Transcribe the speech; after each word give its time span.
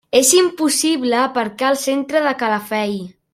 És 0.19 0.29
impossible 0.37 1.19
aparcar 1.25 1.67
al 1.69 1.79
centre 1.83 2.23
de 2.29 2.33
Calafell. 2.41 2.99